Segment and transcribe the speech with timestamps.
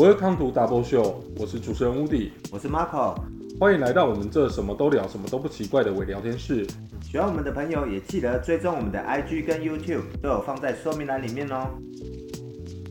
[0.00, 3.22] Welcome to Double Show，我是主持人 Woody，我是 Marco，
[3.58, 6.66] 欢迎来到我们这什么都聊、什么都不奇怪的伪聊天室。
[7.02, 11.68] 喜欢我们的朋友也记得追踪我们的 IG 跟 YouTube，都有放在说明栏里面哦。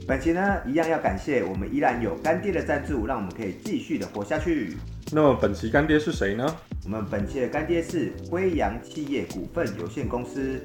[0.06, 4.78] 本期呢，一样要感谢我们依然有干爹的赞助，让我们可以继续的活下去。
[5.12, 6.46] 那么本期干爹是谁呢？
[6.84, 10.64] 我们本期的干爹是辉阳企业股份有限公司。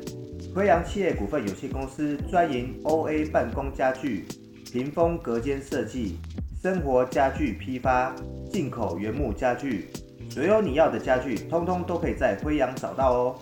[0.54, 4.26] 辉阳企业股份有限公司专营 OA 办公家具、
[4.70, 6.18] 屏风隔间设计、
[6.64, 8.16] 生活家具批发、
[8.50, 9.90] 进口原木家具，
[10.30, 13.38] 所有你要的家具，通通都可以在辉阳找到哦。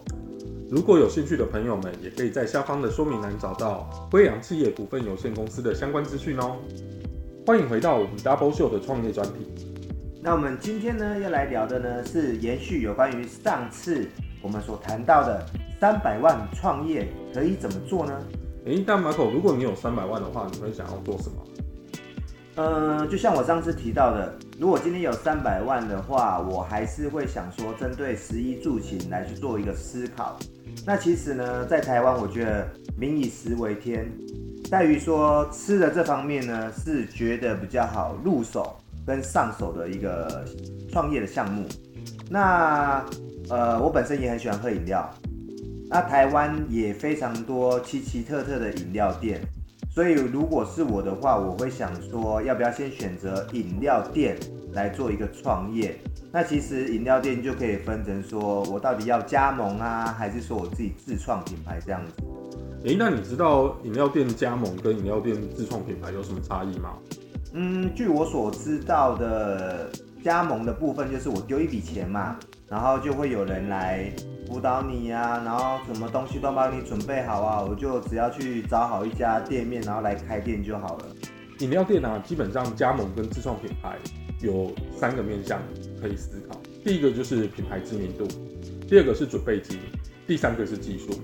[0.68, 6.56] 如果有兴趣的朋友们，也可以在下方的说明栏找到辉阳企业股份有限公司的相关资讯哦。
[7.46, 9.46] 欢迎回到我们 Double Show 的创业专题。
[10.20, 14.04] 那我们今天呢要来聊的呢是延续有关于上次
[14.42, 15.46] 我们所谈到的
[15.78, 18.20] 三百万创业可以怎么做呢？
[18.64, 21.36] 诶，但马口，如果你有三百万的话，你会想要做什么？
[22.56, 30.38] 嗯，就像我上次提到的，如果今天有三百万的话，我还是会想说，针对十一住行来去做一个思考。
[30.84, 34.06] 那其实呢，在台湾，我觉得民以食为天，
[34.70, 40.44] 在于说吃的这方面呢，是觉得比较好入手跟上手的一个
[40.90, 41.66] 创业的项目。
[42.28, 43.02] 那
[43.48, 45.08] 呃，我本身也很喜欢喝饮料，
[45.88, 49.40] 那台湾也非常多奇奇特特的饮料店。
[49.94, 54.38] 所以，如果是我的话，我会想说，要不要先选择饮料店
[54.72, 55.98] 来做一个创业？
[56.32, 62.24] 那其实饮料店就可以分成，说我到底要加盟啊，还是说我自己自创品牌这样子？
[62.84, 66.94] 诶，那你知道饮料店加盟跟饮料店自创品牌有什么差异吗？
[67.52, 69.90] 嗯，据我所知道的，
[70.22, 74.12] 加盟的部分就是我丢一笔钱嘛，然后就会有人来。
[74.48, 81.06] 辅导你呀，然后什么东西都帮你准备好啊，我就只要去找好一家店面，然后来开店就好了。
[81.60, 83.96] 饮料店啊，基本上加盟跟自创品牌
[84.40, 85.58] 有三个面向
[85.98, 86.60] 可以思考。
[86.84, 88.26] 第一个就是品牌知名度，
[88.86, 89.78] 第二个是准备金，
[90.26, 91.18] 第三个是技术。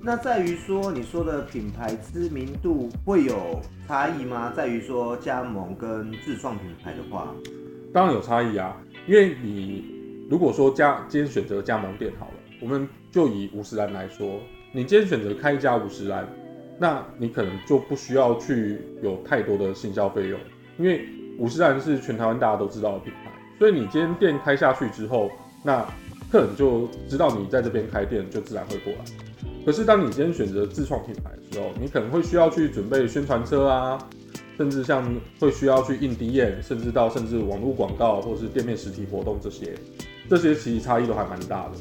[0.00, 4.52] 那在于说你说的品牌知名度会有差异吗？
[4.54, 7.34] 在于说加盟跟自创品牌的话，
[7.96, 8.76] 当然有差异啊，
[9.06, 9.96] 因为你。
[10.28, 14.40] 如果说加今天选择加盟店好了，我们就以五十岚来说，
[14.72, 16.26] 你今天选择开一家五十岚，
[16.80, 20.38] 那你可能就不需要去有太多的行销费用，
[20.78, 21.08] 因为
[21.38, 23.30] 五十岚是全台湾大家都知道的品牌，
[23.60, 25.30] 所以你今天店开下去之后，
[25.62, 25.86] 那
[26.28, 29.04] 客人就知道你在这边开店，就自然会过来。
[29.64, 33.96] 可是当你今天选择自创品牌的时候，你可能会需要去准备宣传车啊，
[34.56, 35.04] 甚至像
[35.38, 39.74] 会需要去印 D 验，甚至到甚至网络广告或是店面实体活动这些。
[40.28, 41.72] 这些其实差异都还蛮大的。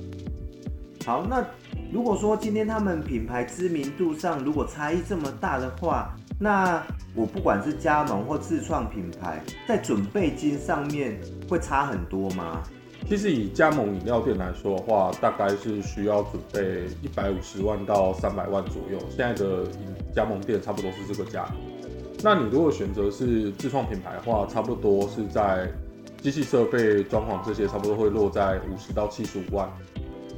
[1.05, 1.45] 好，那
[1.91, 6.83] 如果说今天他们品牌知名度上如果差异这么大的话，那
[7.15, 11.19] 我不管是加盟或自创品牌，在准备金上面
[11.49, 12.61] 会差很多吗？
[13.07, 18.97] 其实以加盟饮料店来说的话，大概是需要准备一百五十万到三百万左右。
[19.09, 19.63] 现在的
[20.13, 21.47] 加盟店差不多是这个价。
[22.23, 25.71] 那你如果选择是自创品牌的话，差不多是在。
[26.21, 29.69] 机器设备、装潢这些差不多会落在五十到七十五万，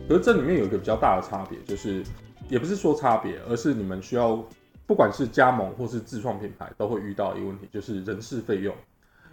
[0.06, 2.04] 可是这里面有一个比较大的差别，就是
[2.50, 4.38] 也不是说差别，而是你们需要
[4.86, 8.76] 不管是加盟或是自创品牌，都会遇到一个问题，就是人事费用。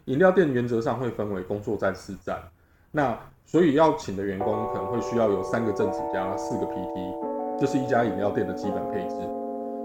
[0.04, 2.40] 饮料店原则上会分为工作站、四站，
[2.92, 9.16] 那所以要请的员工可能会需要有三个正职加四个 PT，这是一家饮料店的基本配置。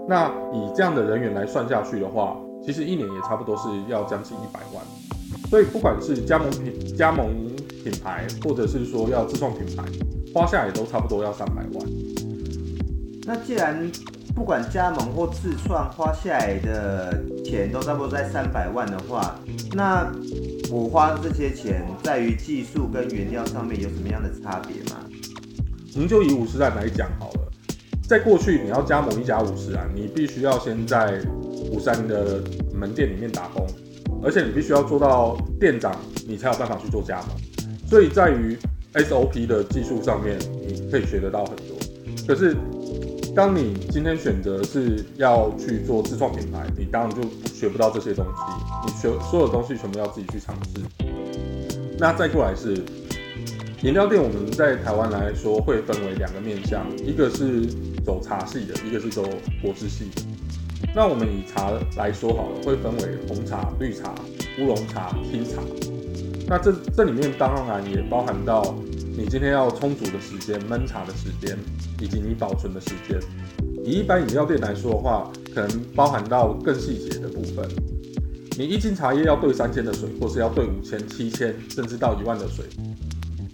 [0.06, 4.84] 那以这样的人员来算下去的话，其实一年也差不多是要将近一百万。
[5.48, 7.28] 所以不管是加盟品、加盟
[7.82, 9.82] 品牌，或者是说要自创品牌，
[10.32, 11.88] 花下也都差不多要三百万。
[13.24, 13.90] 那既然
[14.34, 19.38] 不管加盟或自创花下来的钱都差不多在三百万的话，
[19.72, 20.10] 那
[20.70, 25.00] 我花这些钱在于技术跟原料上面有什么样的差别吗？
[25.94, 27.40] 我们就以五十岚来讲好了，
[28.08, 31.20] 在过去你要加盟一家五十岚，你必须要先在
[31.70, 32.42] 五三的
[32.74, 33.66] 门店里面打工。
[34.22, 35.96] 而且你必须要做到店长，
[36.28, 37.28] 你才有办法去做加盟。
[37.88, 38.56] 所以在于
[38.92, 41.76] SOP 的技术上面，你可以学得到很多。
[42.28, 42.54] 可是，
[43.34, 48.30] 当你今天选择是要去做自创品牌，你当然就学不到这些东西。
[48.86, 50.82] 你学所有东西全部要自己去尝试。
[51.98, 52.74] 那再过来是
[53.82, 57.66] 饮料店，我们在台湾来说会分为两个面向，一个是
[58.04, 59.22] 走茶系的，一个是走
[59.62, 60.22] 果汁系的。
[60.94, 64.12] 那我们以茶来说好了，会分为红茶、绿茶、
[64.58, 65.62] 乌龙茶、清茶。
[66.48, 68.74] 那这这里面当然也包含到
[69.16, 71.56] 你今天要充足的时间焖茶的时间，
[72.00, 73.20] 以及你保存的时间。
[73.84, 77.68] 以一般饮料店来说的话，可能包含到更细节的部分。
[78.58, 82.64] 你一斤茶叶要兑三千的水，或是要兑五千、七千，甚至到一万的水，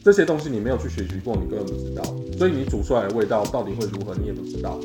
[0.03, 2.03] 这些东西你没有去学习过，你根本不知道。
[2.39, 4.81] 所以你煮出来的味道到底会如何，你也不知道。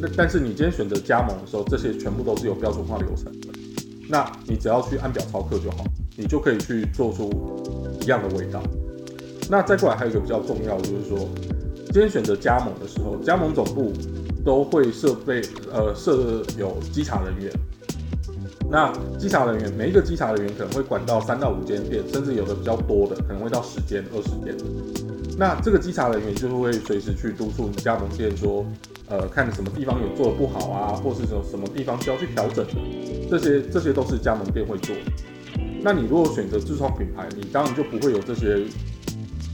[0.00, 3.48] 那但是你今天选择加盟的时候，这些全部都是有标准化流程的。
[4.08, 5.84] 那你只要去按表操课就好，
[6.16, 7.30] 你就可以去做出
[8.02, 8.62] 一样的味道。
[9.48, 11.28] 那再过来还有一个比较重要的，就是说，
[11.86, 13.92] 今天选择加盟的时候，加盟总部
[14.44, 15.42] 都会设备
[15.72, 17.52] 呃设有稽查人员。
[18.70, 24.56] 那稽查人员每一个稽查人员可能会管到三到五间店，甚至有的比较多的可能会到十间、二十间。
[25.38, 28.64] 那这个稽查人员就会随时去督促你加盟店说，
[29.08, 32.72] 呃，看什么地方有做的不好啊，或是什什么地方需要去调整的，
[33.30, 35.02] 这些这些都是加盟店会做的。
[35.82, 38.64] 那你如果选择自创品牌，你当然就不会有这些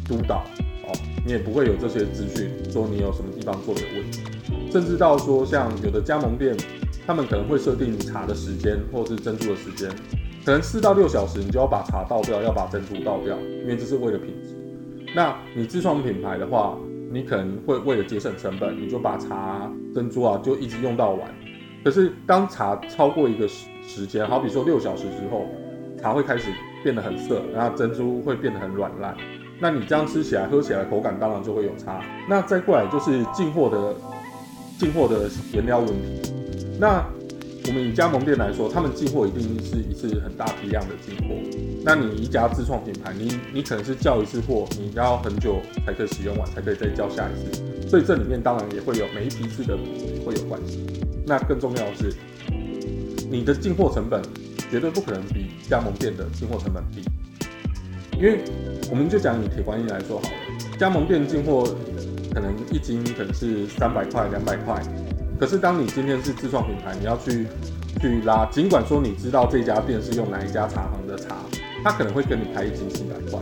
[0.07, 0.45] 督导
[0.87, 0.93] 哦，
[1.25, 4.21] 你也不会有这些资讯说你有什么地方做的有问题，
[4.71, 6.57] 甚至到说像有的加盟店。
[7.07, 9.91] 他们可能会设定茶的时间，或是珍珠的时间，
[10.45, 14.55] 可能四到六小时，你就要把茶倒掉，要把珍珠倒掉，因为这是为了品质。
[15.13, 16.79] 那你自创品牌的话，
[17.13, 21.29] 你可能会为了节省成本，你就把茶珍珠啊就一直用到完。
[21.83, 25.47] 可是当茶超过一个时时间，好比说六小时之后，
[26.01, 26.51] 茶会开始
[26.85, 29.17] 变得很涩，然后珍珠会变得很软烂。
[29.59, 32.01] 那你这样吃起来、喝起来口感当然就会有差。
[32.29, 33.97] 那再过来就是进货的
[34.79, 36.33] 进货的原料问题。
[36.79, 37.05] 那
[37.71, 41.37] 我们以加盟店来说，他们进货一定是一次很大批量的进货。
[41.85, 47.89] 那你一家自创品牌，你你可能是叫一次货，你要很久才可以使用完，才可以再叫下一次。
[47.89, 49.79] 所以这里面当然也会有每一批次的
[50.27, 50.85] 会有关系。
[51.25, 52.13] 那更重要的是，
[53.31, 54.21] 你的进货成本
[54.69, 57.05] 绝对不可能比加盟店的进货成本低。
[58.17, 58.41] 因为
[58.91, 61.63] 我们就讲以铁观音来说好了，加盟店进货
[62.35, 64.83] 可能一斤可能是三百块、两百块。
[65.41, 67.47] 可是，当你今天是自创品牌，你要去
[67.99, 71.35] 去拉，尽管说你知道这家店是用哪一家茶行的茶，
[71.83, 73.41] 他可能会跟你开一斤几百块，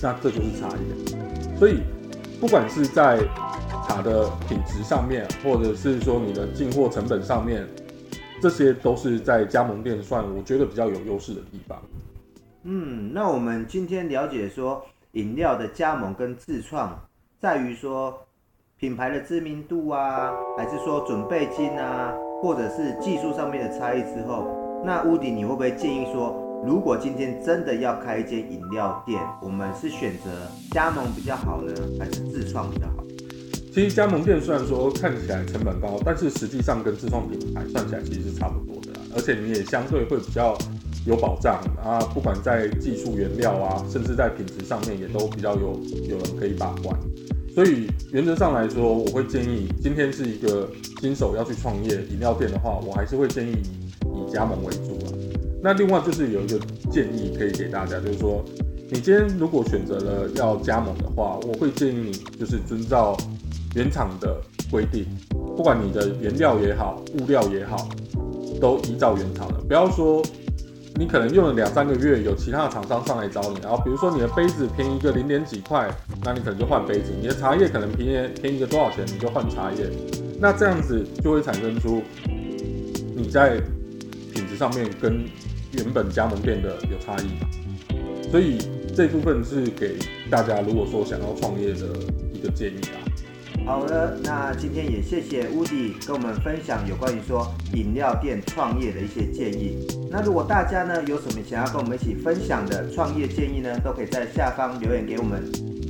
[0.00, 1.58] 那这就是差异。
[1.58, 1.80] 所以，
[2.40, 3.18] 不管是在
[3.88, 7.66] 茶的品质上面，或者是说你的进货成本上面，
[8.40, 11.82] 这些都是在加盟店算我觉得比较有优势的地方。
[12.62, 16.96] 嗯，那我们今天了解说，饮料的加盟跟自创，
[17.40, 18.16] 在于说。
[18.80, 24.46] 品牌的知名度啊，还是说准备金啊，或者是技术上面的差异之后，
[24.82, 26.34] 那屋顶你会不会建议说，
[26.64, 30.30] 如果今天真的要开一间饮料店，我们是选择
[30.70, 33.04] 加盟比较好呢，还是自创比较好？
[33.70, 40.56] 其实加盟店虽然说看起来成本高，但是实际上跟自创品牌算起来其实是差不多的，而且你也相对会比较
[41.04, 45.78] 有保障啊，不管在技术原料啊，甚至在品质上面也都比较有
[46.08, 46.98] 有人可以把关。
[47.54, 50.68] 所以原则上来说，我会建议今天是一个
[51.00, 53.56] 新手要去创业饮料店的话，我还是会建议
[54.02, 55.12] 以加盟为主啊。
[55.62, 56.58] 那另外就是有一个
[56.90, 58.42] 建议可以给大家，就是说
[58.88, 63.16] 你今天如果选择了要加盟的话，我会建议你就是遵照
[63.74, 65.04] 原厂的规定，
[65.56, 67.88] 不管你的原料也好，物料也好，
[68.60, 70.22] 都依照原厂的，不要说。
[71.00, 75.90] 你可能用了两三个月，有其他的厂商上来找你，然后比如说你的杯子便宜个零点几块，
[76.22, 79.88] 那你可能就换杯子；你的茶叶可能便宜便宜个多少钱，你就换茶叶。
[80.38, 82.02] 那这样子就会产生出
[83.16, 83.58] 你在
[84.34, 85.24] 品质上面跟
[85.72, 88.30] 原本加盟店的有差异。
[88.30, 88.58] 所以
[88.94, 89.96] 这部分是给
[90.28, 91.86] 大家如果说想要创业的
[92.30, 93.09] 一个建议啊。
[93.64, 99.86] 好的，那今天也谢谢乌迪跟我们分享有关于说饮料店创业的一些建议。
[100.10, 105.40] 那如果大家呢有什么想要跟我们一起分享的创业建议呢，都可以在下方留言给我们。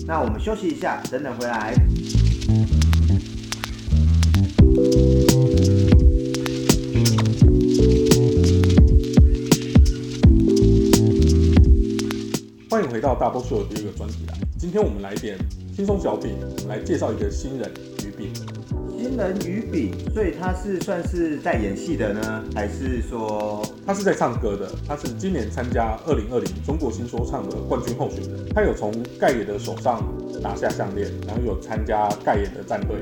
[0.06, 1.74] 那我们休息一下，等等回来。
[12.68, 14.34] 欢迎回到大波秀的第二个专题啦。
[14.58, 15.38] 今天我们来点。
[15.74, 17.70] 轻松小品，我们来介绍一个新人
[18.04, 18.32] 于炳。
[18.98, 24.70] 新人于炳，所以他是算是在演戏的呢，还是说他是在唱歌的？
[24.86, 28.52] 他是今年参加二零二零中国新说唱的冠军候选人。
[28.54, 30.02] 他有从盖爷的手上
[30.42, 32.96] 拿下项链，然后有参加盖爷的战队。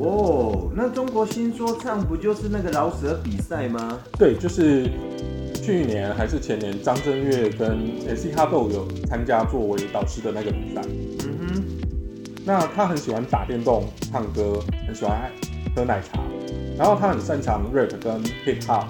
[0.00, 4.00] 哦，那中国新说唱不就是那个饶舌比赛吗？
[4.18, 4.90] 对，就是
[5.54, 10.82] 去年还是前年，张震岳跟 S C 哈豆有参加作为导师的那个比赛。
[12.48, 15.30] 那他很喜欢打电动、唱歌，很喜欢
[15.76, 16.18] 喝奶茶，
[16.78, 18.86] 然后他很擅长 rap 跟 hip hop。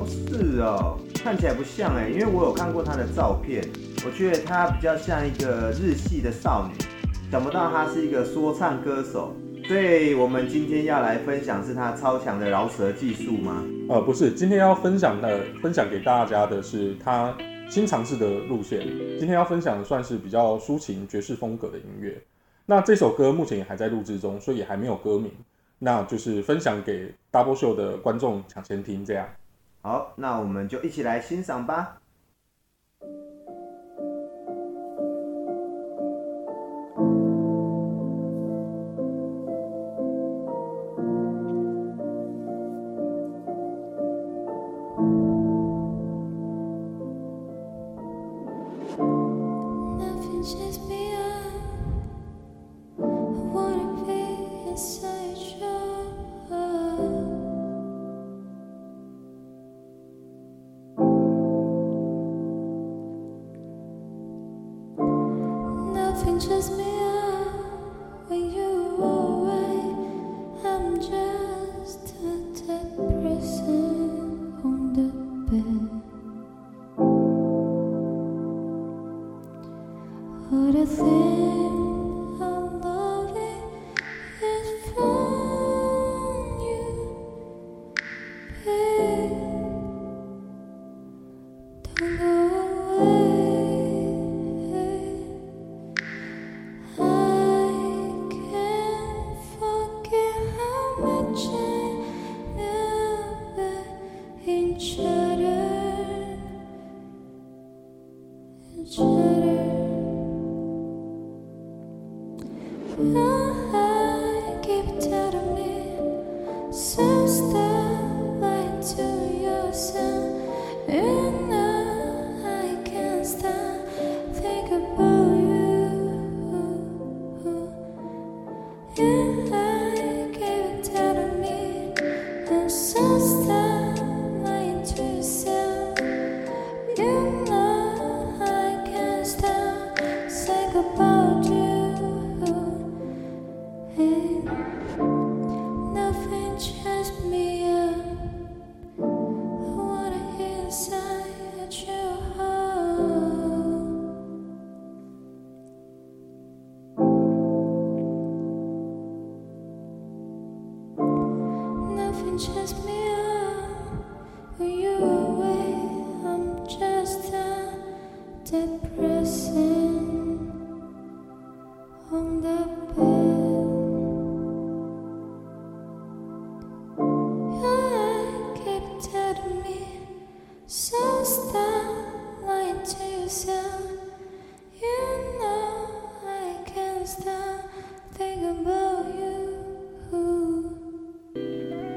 [0.00, 3.62] 哦，是哦，看起来不像哎，因为我有看过他的照片，
[4.06, 6.82] 我觉得他比较像一个日系的少女，
[7.30, 9.36] 想不到他是一个说唱歌手，
[9.68, 13.62] 所以我们今天要来分享是他超强的饶舌技术吗？
[13.90, 17.36] 呃，不是，今天要分享的分享给大家的是他
[17.68, 18.80] 新尝试的路线。
[19.18, 22.16] 今天要分享的算是比较抒情爵士风格的音乐。
[22.66, 25.32] 那这首歌目前也还在录制中，所以也还没有歌名。
[25.78, 29.28] 那就是分享给 Double Show 的观众抢先听，这样。
[29.82, 32.00] 好，那我们就一起来欣赏吧。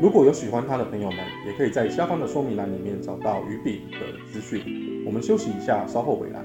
[0.10, 4.00] 如果有喜欢他的朋友们，也可以在下方的说明栏里面找到鱼笔的
[4.34, 5.04] 资讯。
[5.06, 6.44] 我们休息一下，稍后回来。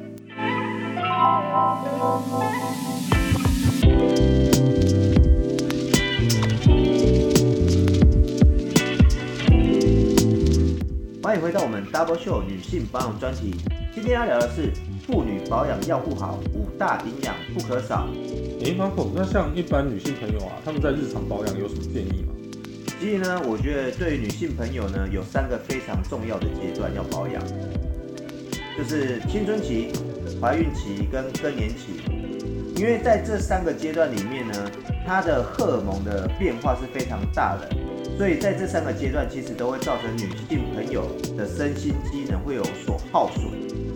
[11.23, 13.54] 欢迎回到我们 Double Show 女性保养专题。
[13.94, 14.75] 今天要聊的是
[15.06, 18.06] 妇女保养要护好，五大营养不可少。
[18.61, 22.35] 诶 m a r o 那像一般女性朋友啊，她们在日常保养有什么建议吗？
[23.01, 27.43] 所以呢，我觉得对女性朋友呢，有三个非常重要的阶段要保养，
[28.79, 29.93] 就是青春期、
[30.41, 32.01] 怀孕期跟更年期。
[32.77, 34.71] 因为在这三个阶段里面呢，
[35.07, 37.69] 它的荷尔蒙的变化是非常大的，
[38.17, 43.45] 所以在这三个阶段其实都会造成女性朋友的身心机能会有所耗损。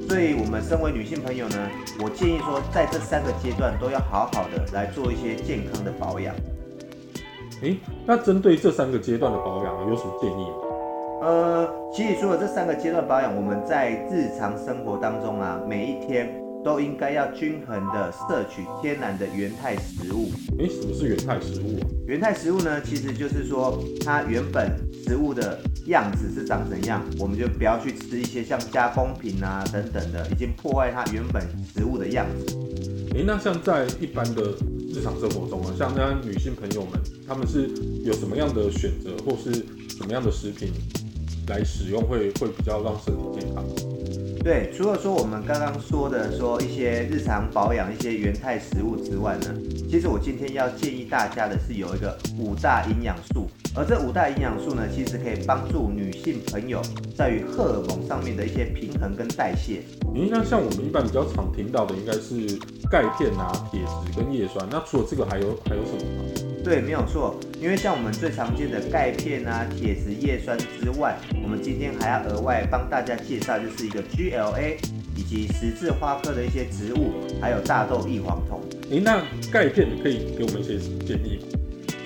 [0.07, 6.35] 所以我们身为女性朋友呢，我建议说，在这三个阶段都要好好的来做一些健康的保养。
[7.63, 10.57] 诶，那针对这三个阶段的保养有什么建议吗？
[11.21, 16.33] 呃，其实除了这三个阶段保养，我们在日常生活当中啊，每一天
[16.65, 20.31] 都应该要均衡的摄取天然的原态食物。
[20.59, 21.87] 诶，什么是原态食物啊？
[22.07, 24.71] 原态食物呢，其实就是说它原本
[25.05, 31.43] 食物的样子是长怎样，我们就不要去吃一些像加工品啊等等的，已经破坏它原本
[31.75, 32.57] 食物的样子。
[33.15, 34.55] 诶，那像在一般的
[34.91, 37.69] 日常生活中啊，像那女性朋友们，她们是
[38.05, 39.53] 有什么样的选择，或是
[39.97, 40.73] 什么样的食品
[41.49, 43.65] 来使用，会会比较让身体健康？
[44.43, 49.55] 对，除了说我们刚刚说的说一些日常保养一些原态食物之外呢，
[49.91, 53.47] 其实我今天要建议大家的是有一个五大营养素。
[53.79, 56.83] 而这五大营养素呢，其实可以帮助女性朋友
[57.17, 59.83] 在于荷尔蒙上面的一些平衡跟代谢。
[60.13, 62.59] 你像像我们一般比较常听到的，应该是
[62.91, 64.67] 钙片啊、铁质跟叶酸。
[64.69, 66.25] 那除了这个，还有还有什么吗？
[66.65, 67.39] 对，没有错。
[67.61, 74.75] 因为像我们最常见的钙片啊、铁质叶酸之外，我们今天还要额外帮大家介绍，就是一个 GLA
[75.15, 78.61] 以及十字花科的一些植物，还有大豆异黄酮。
[78.91, 81.39] 诶，那钙片你可以给我们一些建议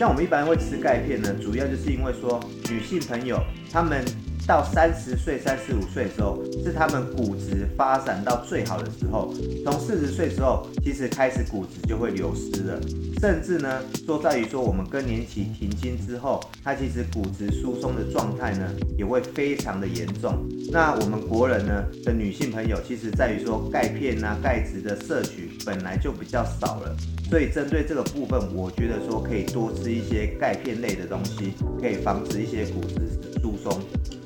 [0.02, 3.40] 像我们一般会吃钙片呢，主要就是因为说女性朋友
[3.72, 4.04] 她们。
[4.46, 9.32] 到三十岁、三十五岁的时候，是他们骨质发展到最好的时候。
[9.64, 12.80] 从四十岁之后，其实开始骨质就会流失了，
[13.20, 18.68] 甚至呢，说在于说我们更年期停经之后，它其实骨质疏松的状态呢，
[18.98, 20.34] 也会非常的严重。
[20.72, 26.96] 那我们国人呢的女性朋友，其实在于说钙片啊、钙质的摄取本来就比较少了，
[27.30, 33.80] 所以针对这个部分，我觉得说可以多吃一些钙片类的东西，可以防止一些骨质疏松。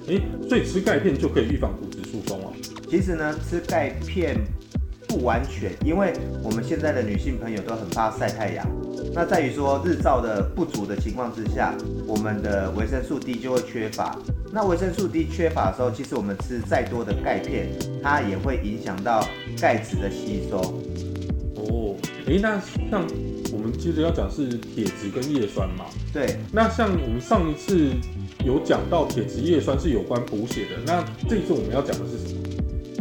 [0.09, 2.53] 诶，所以吃钙片就可以预防骨质疏松哦？
[2.89, 4.37] 其实呢，吃钙片
[5.09, 6.13] 不完全，因为
[6.45, 8.65] 我们现在的女性朋友都很怕晒太阳。
[9.13, 11.75] 那在于说日照的不足的情况之下，
[12.07, 14.17] 我们的维生素 D 就会缺乏。
[14.53, 17.69] 那维生素 D 缺乏的时候，其实我们吃再多的钙片，
[18.01, 19.27] 它也会影响到
[19.61, 20.59] 钙质的吸收。
[21.57, 21.97] 哦，
[22.27, 22.61] 诶，那
[22.91, 23.05] 像
[23.53, 25.87] 我们接着要讲是铁质跟叶酸嘛？
[26.13, 26.37] 对。
[26.53, 27.91] 那像我们上一次。
[28.47, 32.43] 有讲到铁质叶酸是有关补血的，那这次我们要讲的是什么？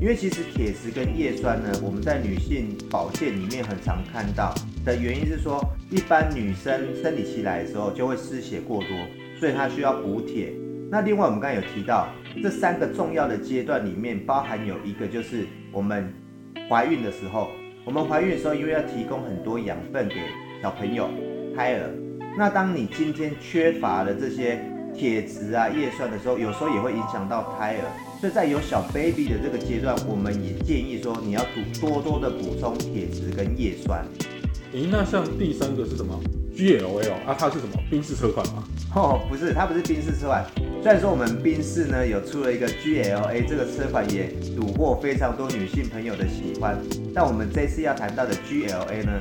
[0.01, 8.89] 因为其实铁质跟叶酸呢，我们在女性保健里面很常看到的原因是说，一般女生生理期来的时候就会失血过多，
[9.39, 10.51] 所以她需要补铁。
[10.89, 12.09] 那另外我们刚才有提到，
[12.41, 16.11] 这三个重要的阶段里面，包含有一个就是我们
[16.67, 17.49] 怀孕的时候，
[17.85, 20.15] 我们怀孕的时候因为要提供很多养分给
[20.63, 21.07] 小朋友
[21.55, 21.91] 胎儿，
[22.35, 24.59] 那当你今天缺乏了这些。
[24.97, 27.83] 铁质啊、叶酸的时候，有时候也会影响到胎儿，
[28.19, 31.41] 所以在有小 baby 的这个阶段，我们也建议说，你要
[31.79, 34.05] 多多多的补充铁质跟叶酸。
[34.73, 36.19] 诶，那像第三个是什么
[36.55, 37.77] ？GLA 啊，它是什么？
[37.89, 38.63] 宾士车款吗？
[38.95, 40.45] 哦，不是，它不是宾士车款。
[40.81, 46.77] 虽然说我们宾士呢有出了一个 GLA 这个车款，也虏获非常多女性朋友的喜欢，
[47.13, 49.11] 但我们这次要谈到的 GLA 呢，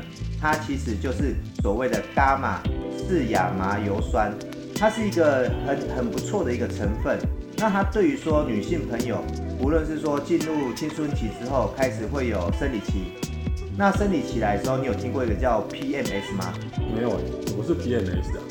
[0.40, 2.62] 它其实就是所谓的伽马
[2.96, 4.32] 四亚麻油酸。
[4.74, 7.18] 它是一个很很不错的一个成分。
[7.56, 9.24] 那它对于说女性朋友，
[9.60, 13.12] 无论是说进入青春期之后开始会有生理期，
[13.78, 16.52] 那生理期来的时候，你有听过一个叫 PMS 吗？
[16.94, 18.42] 没有哎，什么是 PMS 啊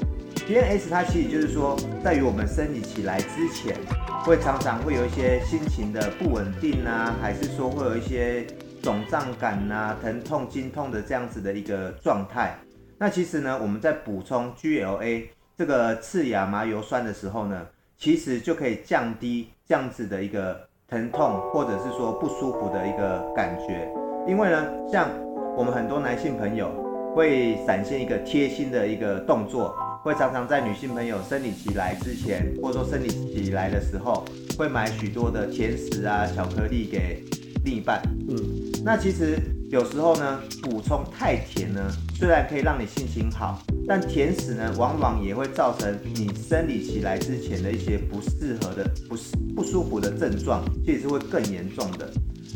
[0.48, 3.76] ？PMS 它其实就是说，在于我们生理期来之前，
[4.24, 8.48] 会常常会有一些心情的不稳定啊，还是说会有一些
[8.82, 12.58] 肿胀感啊、疼痛、经痛的这样子的一个状态。
[12.98, 15.26] 那其实呢，我们在补充 GLA。
[15.56, 23.88] 这个次亚麻油酸的时候呢，其实就可以降低这样子的一个疼痛或者是说不舒服的一个感觉。
[24.28, 25.10] 因为呢，像
[25.56, 26.72] 我们很多男性朋友
[27.16, 34.26] 会展现一个贴心的一个动作，会常常在女性朋友生理期来之前，或者说生理期来的时候，
[34.58, 37.24] 会买许多的甜食啊、巧克力给
[37.64, 38.02] 另一半。
[38.28, 38.38] 嗯，
[38.84, 39.38] 那其实。
[39.74, 41.82] 有时候呢，补充太甜呢，
[42.14, 52.08] 虽然可以让你心情好，但甜食呢，往往也会造成你生理期来之前的一些不适合的、不适不舒服的症状，其实是会更严重的。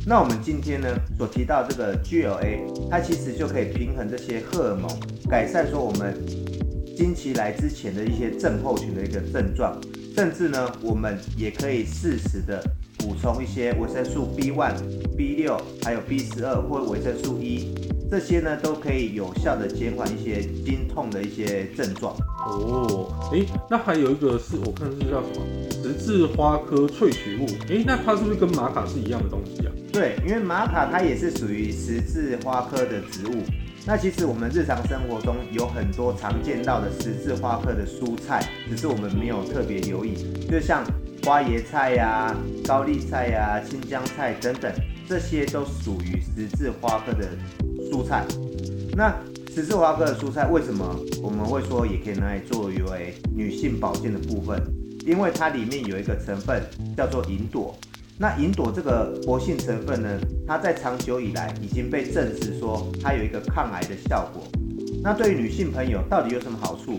[0.06, 4.88] 那我们今天呢，所提到这个 GLA，它其实就可以平衡这些荷尔蒙，
[5.28, 6.14] 改善说我们
[6.96, 9.76] 经期来之前的一些症候群的一个症状，
[10.16, 12.64] 甚至呢，我们也可以适时的。
[13.00, 14.74] 补充一些维生素 B one、
[15.18, 17.74] B 六，还有 B 十二或维生素 E，
[18.12, 22.16] 这些呢都可以有效的减缓一些经痛的一些症状。
[22.46, 29.74] 哦，哎，那还有一个是我看是叫什么十字花科萃取物，哎，那它是不是跟玛卡是一样的东西啊？
[29.92, 33.42] 对，因为玛卡它也是属于十字花科的植物。
[33.88, 40.14] 那其实我们日常生活中有很多常见到的十字花科的蔬菜，只是我们没有特别留意，
[40.48, 40.86] 就像。
[41.24, 42.34] 花椰菜呀、
[42.66, 44.72] 高丽菜呀、青江菜等等，
[45.08, 47.30] 这些都属于十字花科的
[47.90, 48.26] 蔬菜。
[48.92, 49.16] 那
[49.54, 54.62] 十字花科的蔬菜为什么我们会说也可以拿来作为女性保健的部分？
[55.06, 56.62] 因为它里面有一个成分
[56.98, 57.74] 叫做银朵。
[58.20, 64.44] 那银朵这个活性成分呢，它在长久以来已经被证实说它有一个抗癌的效果。
[65.02, 66.98] 那对于女性朋友到底有什么好处？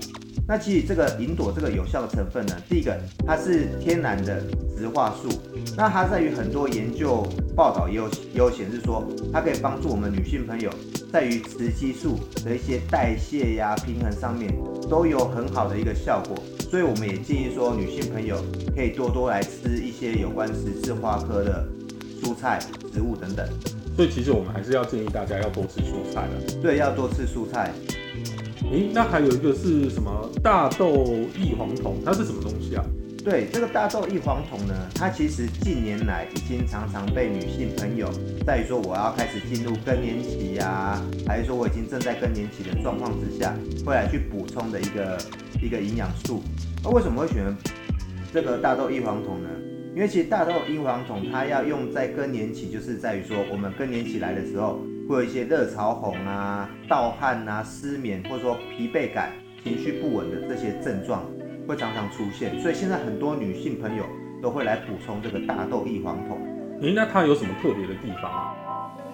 [0.49, 4.41] 那其实这个银朵这个有效的成分呢，第一个它是天然的
[4.75, 5.29] 植化素，
[5.77, 7.23] 那它在于很多研究
[7.55, 10.71] 报道也有也有显示说，它可以帮助我们女性朋友
[11.13, 14.51] 在于雌激素的一些代谢呀平衡上面
[14.89, 16.35] 都有很好的一个效果，
[16.71, 18.43] 所以我们也建议说女性朋友
[18.75, 21.69] 可以多多来吃一些有关十字花科的
[22.23, 22.59] 蔬菜、
[22.91, 23.47] 植物等等。
[23.95, 26.55] 所以其实我们还是要建议大家要多吃蔬菜的。
[26.63, 27.71] 对，要多吃蔬菜。
[28.71, 31.97] 诶，那还有一个是什么大豆异黄酮？
[32.05, 32.85] 它是什么东西啊？
[33.25, 38.09] 对，这个大豆异黄酮呢，它其实近年来已经常常被女性朋友
[38.47, 45.19] 在于说我要开始进入更年期呀，还是说我已经正在更年期的状况之下，会来去补充的一个
[45.63, 46.43] 一个营养素。
[46.83, 47.45] 那为什么会选
[48.33, 49.49] 这个大豆异黄酮呢？
[49.95, 59.33] 因为其实大豆异黄酮它要用在更年期，就是在于说我们更年期来的时候，会有一些热潮红啊、盗汗啊、失眠，或者说疲惫感、
[59.65, 61.25] 情绪不稳的这些症状。
[61.67, 64.03] 会常常出现，所以现在很多女性朋友
[64.43, 66.39] 都会来补充这个大豆异黄酮。
[66.81, 68.55] 诶，那它有什么特别的地方啊？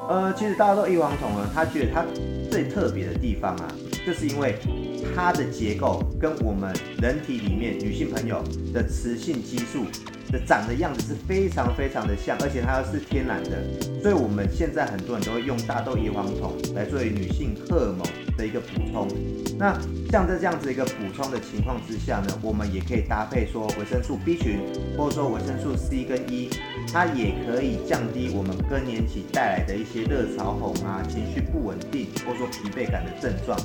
[0.09, 2.04] 呃，其实大豆异黄酮呢，它觉得它
[2.48, 3.66] 最特别的地方啊，
[4.07, 4.54] 就是因为
[5.16, 8.40] 它的结构跟我们人体里面女性朋友
[8.72, 9.85] 的雌性激素
[10.40, 13.62] 长的样子是非常非常的像，而且它又是天然的，
[14.03, 18.05] 所以我们现在很多人都会用大豆异黄酮来作为女性荷尔蒙。
[18.37, 19.07] 的一个补充，
[19.57, 19.79] 那
[20.11, 24.59] 像在这样子一个补充的情况之下呢，我们也可以搭配说维生素 B 群，
[24.99, 26.51] 或者说维生素 C 跟 E，
[26.92, 33.57] 它也可以降低我们更年期带来的一些热潮红啊、情绪不稳定，或者说疲惫感的症状。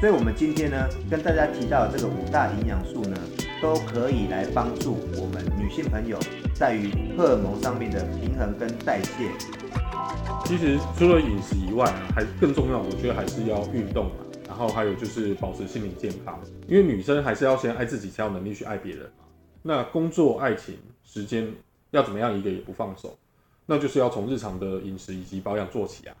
[0.00, 3.16] 所以，我们今天呢，跟大家提到这个五大营养素呢，
[3.62, 6.18] 都可以来帮助我们女性朋友
[6.52, 9.30] 在于荷尔蒙上面的平衡跟代谢。
[10.44, 14.12] 其实除了饮食以外啊，还更重要，我觉得还是要运动嘛。
[14.48, 19.24] 然后还有就是保持心理健康，因为女生还是要先爱自己，才有能力去爱别人嘛。
[19.62, 21.48] 那工作、爱情、时间
[21.92, 23.16] 要怎么样一个也不放手，
[23.64, 26.16] 那就是要从日常的饮食以及保养做起啊。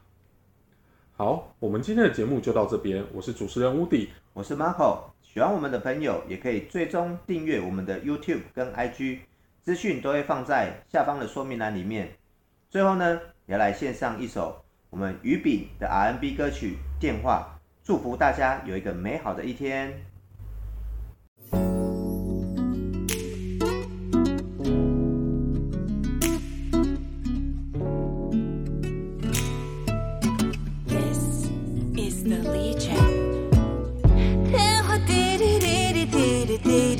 [1.16, 3.04] 好，我们今天的节目就到这边。
[3.12, 4.98] 我是主持人 Woody，我是 Marco。
[5.32, 9.20] 喜欢我们的朋友也可以最终订阅我们的 YouTube 跟 IG，
[9.62, 12.12] 资讯都会放在下方的说明栏里面。
[12.68, 13.20] 最后呢。
[13.46, 19.92] 要来献上一首我们于炳的 R&B 歌曲《电话》，祝福大家有一个美好的一天。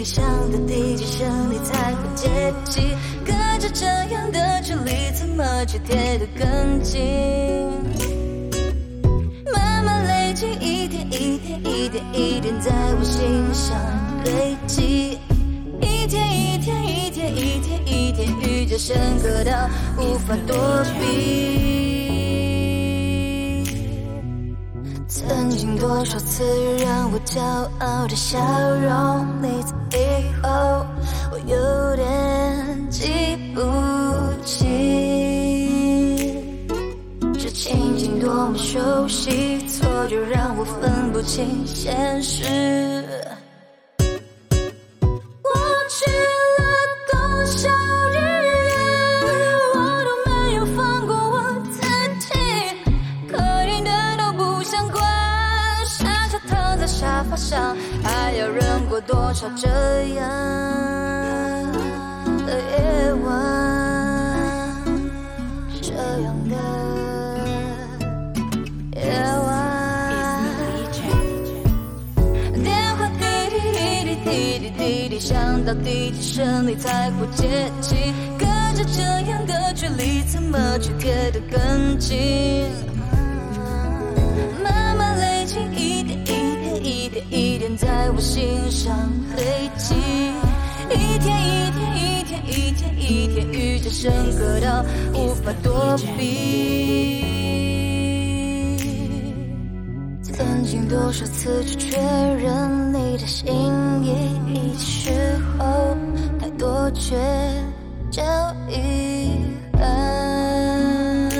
[0.03, 2.29] 滴滴滴响的第几声，你才会接
[2.65, 2.81] 起？
[3.25, 4.91] 隔着这样的距离。
[5.15, 7.01] 怎么却贴得更近？
[9.53, 13.77] 慢慢累积，一天一天一点一点，在我心上
[14.25, 15.17] 堆积。
[15.81, 20.57] 一天一天一天一天一天，愈加深刻到无法躲
[20.99, 21.62] 避。
[25.07, 26.43] 曾经多少次
[26.85, 27.41] 让我骄
[27.79, 28.38] 傲的笑
[28.81, 29.62] 容，你
[29.95, 29.97] 以
[30.43, 30.49] 后
[31.31, 33.61] 我有点记不
[34.45, 34.67] 清，
[37.35, 42.43] 这情景多么熟悉，错觉让我分不清现实。
[45.43, 45.51] 我
[45.89, 46.65] 去了
[47.11, 47.69] 多少
[48.13, 48.73] 日夜，
[49.75, 51.37] 我都没有放过我
[51.71, 51.81] 自
[52.19, 52.31] 己。
[53.31, 55.05] 可怜的都不想管，
[55.87, 59.69] 傻傻躺在沙发上，还要忍过多少折。
[75.73, 77.97] 到第几声你才会接近？
[78.39, 78.45] 隔
[78.77, 82.69] 着这样的距离，怎么去贴得更近？
[84.63, 89.95] 慢慢累积，一点一点一点一点，在我心上累积。
[90.91, 97.25] 一天一天一天一天一天，愈加深刻到无法躲避。
[100.23, 103.53] 曾经多少次去确认你的心
[104.03, 105.11] 意，时
[105.59, 105.94] 候
[106.40, 107.14] 太多却
[108.11, 108.22] 叫
[108.70, 109.29] 遗
[109.79, 111.31] 憾。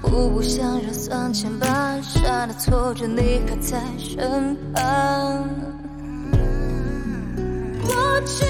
[0.00, 5.46] 互不相让算牵绊，刹那错觉你还在身旁。
[7.86, 8.46] 过去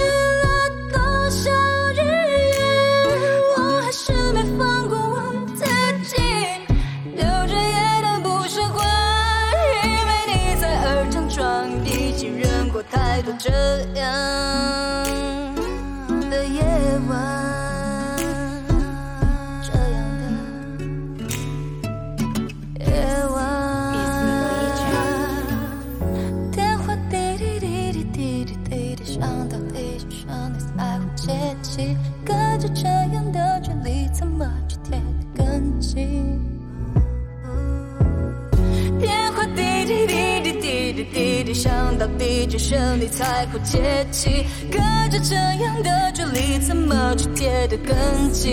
[43.08, 44.44] 才会接近？
[44.70, 44.78] 隔
[45.10, 47.94] 着这样的距离，怎么去贴得更
[48.32, 48.52] 近？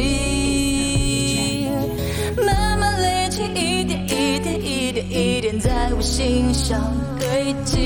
[2.45, 6.79] 慢慢累积，一点一点，一点一点，在我心上
[7.19, 7.77] 堆积。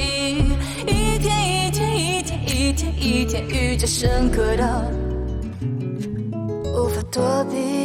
[0.88, 4.84] 一天一天，一天一天，一天愈加深刻到
[6.74, 7.83] 无法躲避。